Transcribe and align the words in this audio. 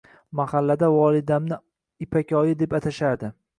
Mahallada 0.37 0.89
volidamni 0.93 1.61
Ipakoyi 2.07 2.59
deb 2.65 2.77
atashardi. 2.83 3.33